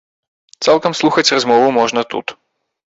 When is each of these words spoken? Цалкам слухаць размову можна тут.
Цалкам 0.67 0.97
слухаць 1.01 1.27
размову 1.35 1.67
можна 1.79 2.01
тут. 2.15 2.39